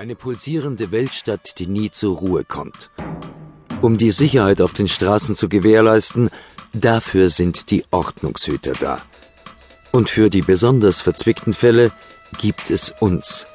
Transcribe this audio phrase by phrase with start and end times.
[0.00, 2.90] Eine pulsierende Weltstadt, die nie zur Ruhe kommt.
[3.82, 6.30] Um die Sicherheit auf den Straßen zu gewährleisten,
[6.72, 9.02] dafür sind die Ordnungshüter da.
[9.92, 11.92] Und für die besonders verzwickten Fälle
[12.38, 13.46] gibt es uns,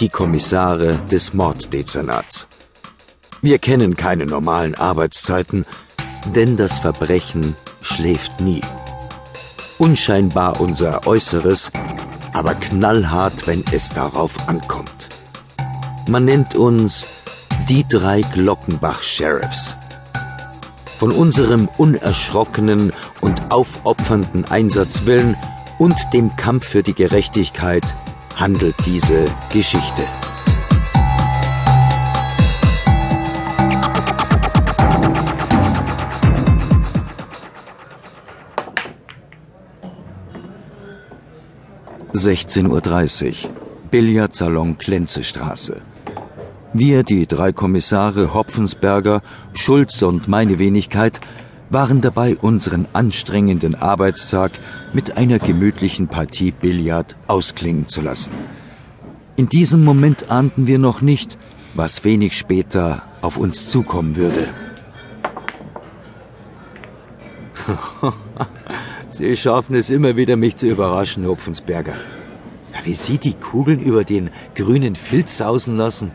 [0.00, 2.48] die Kommissare des Morddezernats.
[3.40, 5.66] Wir kennen keine normalen Arbeitszeiten,
[6.34, 8.62] denn das Verbrechen schläft nie.
[9.78, 11.70] Unscheinbar unser Äußeres,
[12.32, 15.10] aber knallhart, wenn es darauf ankommt.
[16.10, 17.06] Man nennt uns
[17.68, 19.76] die drei Glockenbach-Sheriffs.
[20.98, 25.36] Von unserem unerschrockenen und aufopfernden Einsatzwillen
[25.78, 27.94] und dem Kampf für die Gerechtigkeit
[28.34, 30.02] handelt diese Geschichte.
[42.12, 43.48] Sechzehn Uhr dreißig.
[43.92, 45.82] Billardsalon Klenzestraße.
[46.72, 49.22] Wir, die drei Kommissare Hopfensberger,
[49.54, 51.20] Schulz und meine Wenigkeit,
[51.68, 54.52] waren dabei, unseren anstrengenden Arbeitstag
[54.92, 58.30] mit einer gemütlichen Partie Billard ausklingen zu lassen.
[59.34, 61.38] In diesem Moment ahnten wir noch nicht,
[61.74, 64.48] was wenig später auf uns zukommen würde.
[69.10, 71.94] Sie schaffen es immer wieder, mich zu überraschen, Hopfensberger.
[72.84, 76.12] Wie Sie die Kugeln über den grünen Filz sausen lassen.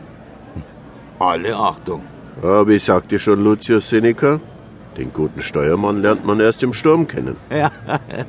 [1.18, 2.02] Alle Achtung.
[2.42, 4.40] Aber ich sagte schon, Lucius Seneca,
[4.96, 7.36] den guten Steuermann lernt man erst im Sturm kennen.
[7.50, 7.70] Ja,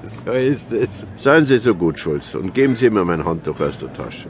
[0.03, 1.05] so ist es.
[1.15, 4.29] Seien Sie so gut, Schulz, und geben Sie mir mein Handtuch aus der Tasche.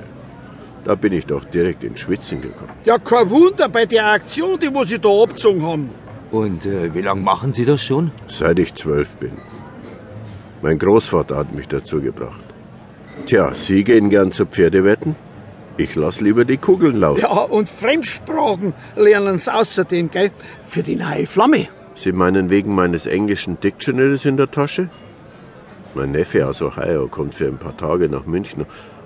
[0.84, 2.72] Da bin ich doch direkt ins Schwitzen gekommen.
[2.86, 5.90] Ja, kein Wunder bei der Aktion, die Sie da abgezogen haben.
[6.32, 8.12] Und äh, wie lange machen Sie das schon?
[8.28, 9.34] Seit ich zwölf bin.
[10.62, 12.44] Mein Großvater hat mich dazu gebracht.
[13.26, 15.16] Tja, Sie gehen gern zu Pferdewetten?
[15.78, 17.22] Ich lass lieber die Kugeln laufen.
[17.22, 20.32] Ja, und Fremdsprachen lernen Sie außerdem, gell?
[20.68, 21.68] Für die neue Flamme.
[21.94, 24.90] Sie meinen wegen meines englischen Dictionaries in der Tasche?
[25.94, 28.66] Mein Neffe aus Ohio kommt für ein paar Tage nach München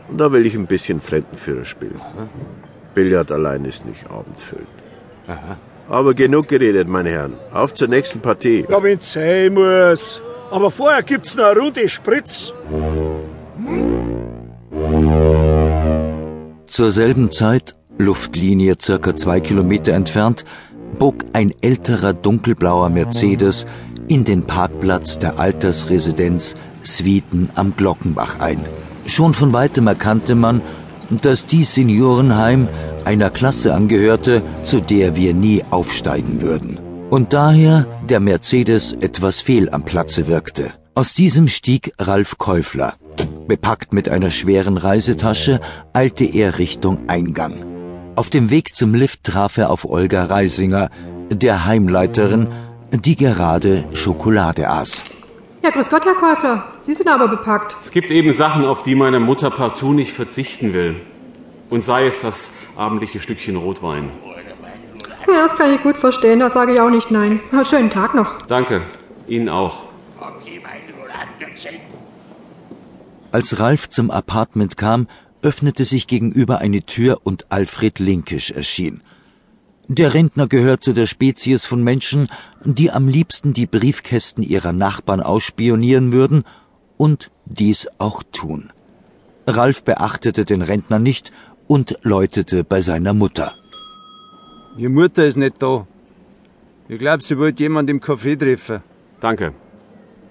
[0.09, 1.99] und da will ich ein bisschen Fremdenführer spielen.
[1.99, 2.27] Aha.
[2.93, 4.67] Billard allein ist nicht abendfüllend.
[5.27, 5.57] Aha.
[5.89, 7.33] Aber genug geredet, meine Herren.
[7.53, 8.65] Auf zur nächsten Partie.
[8.69, 10.21] Ja, wenn's sein muss.
[10.51, 12.53] Aber vorher gibt's noch eine Runde Spritz.
[16.71, 20.45] Zur selben Zeit, Luftlinie circa zwei Kilometer entfernt,
[20.97, 23.65] bog ein älterer dunkelblauer Mercedes
[24.07, 26.55] in den Parkplatz der Altersresidenz
[26.85, 28.63] Swieten am Glockenbach ein.
[29.05, 30.61] Schon von weitem erkannte man,
[31.09, 32.69] dass dies Seniorenheim
[33.03, 36.79] einer Klasse angehörte, zu der wir nie aufsteigen würden.
[37.09, 40.71] Und daher der Mercedes etwas fehl am Platze wirkte.
[40.95, 42.93] Aus diesem stieg Ralf Käufler.
[43.51, 45.59] Bepackt mit einer schweren Reisetasche
[45.91, 47.65] eilte er Richtung Eingang.
[48.15, 50.89] Auf dem Weg zum Lift traf er auf Olga Reisinger,
[51.29, 52.47] der Heimleiterin,
[52.93, 55.03] die gerade Schokolade aß.
[55.65, 56.63] Ja, grüß Gott, Herr Käufler.
[56.79, 57.75] Sie sind aber bepackt.
[57.81, 61.01] Es gibt eben Sachen, auf die meine Mutter partout nicht verzichten will.
[61.69, 64.11] Und sei es das abendliche Stückchen Rotwein.
[65.27, 66.39] Ja, das kann ich gut verstehen.
[66.39, 67.41] Da sage ich auch nicht nein.
[67.69, 68.43] Schönen Tag noch.
[68.43, 68.83] Danke.
[69.27, 69.90] Ihnen auch.
[73.31, 75.07] Als Ralf zum Apartment kam,
[75.41, 79.01] öffnete sich gegenüber eine Tür und Alfred Linkisch erschien.
[79.87, 82.29] Der Rentner gehört zu der Spezies von Menschen,
[82.63, 86.43] die am liebsten die Briefkästen ihrer Nachbarn ausspionieren würden
[86.97, 88.71] und dies auch tun.
[89.47, 91.31] Ralf beachtete den Rentner nicht
[91.67, 93.53] und läutete bei seiner Mutter.
[94.77, 95.87] Die Mutter ist nicht da.
[96.87, 98.81] Ich glaube, sie wollte jemand im Café treffen.
[99.19, 99.53] Danke.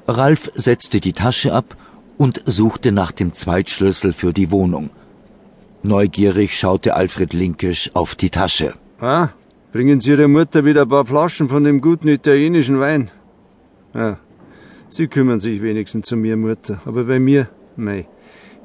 [0.07, 1.77] Ralf setzte die Tasche ab
[2.21, 4.91] und suchte nach dem Zweitschlüssel für die Wohnung.
[5.83, 8.75] Neugierig schaute Alfred Linkisch auf die Tasche.
[9.01, 9.29] Ah,
[9.73, 13.11] bringen Sie Ihrer Mutter wieder ein paar Flaschen von dem guten italienischen Wein.
[13.95, 14.19] Ja,
[14.91, 18.07] Sie kümmern sich wenigstens um Ihre Mutter, aber bei mir, mei.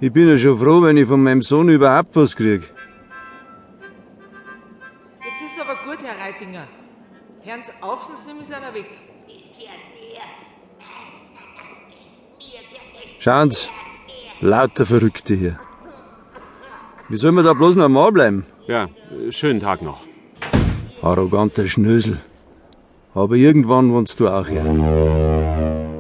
[0.02, 2.62] Ich bin ja schon froh, wenn ich von meinem Sohn überhaupt was krieg.
[5.28, 6.68] Jetzt ist aber gut, Herr Reitinger.
[7.42, 8.90] Hören Sie auf, sonst nehmen Sie einer weg.
[13.26, 13.70] Schauen Sie,
[14.40, 15.58] lauter Verrückte hier.
[17.10, 18.46] Wie soll man da bloß normal bleiben?
[18.68, 18.88] Ja,
[19.32, 20.02] schönen Tag noch.
[21.02, 22.20] Arroganter Schnösel.
[23.16, 24.64] Aber irgendwann wohnst du auch hier.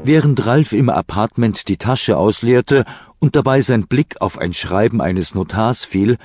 [0.03, 2.85] Während Ralf im Apartment die Tasche ausleerte
[3.17, 6.17] und dabei sein Blick auf ein Schreiben eines Notars fiel,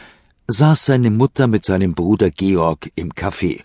[0.48, 3.62] saß seine Mutter mit seinem Bruder Georg im Café.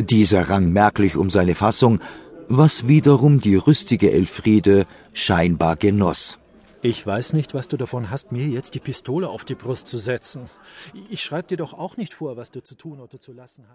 [0.00, 2.00] Dieser rang merklich um seine Fassung,
[2.48, 6.39] was wiederum die rüstige Elfriede scheinbar genoss.
[6.82, 9.98] Ich weiß nicht, was du davon hast, mir jetzt die Pistole auf die Brust zu
[9.98, 10.48] setzen.
[11.10, 13.68] Ich schreib dir doch auch nicht vor, was du zu tun oder zu lassen hast.